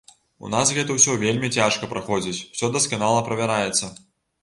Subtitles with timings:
[0.45, 3.97] У нас гэта ўсё вельмі цяжка праходзіць, усё дасканала правяраецца.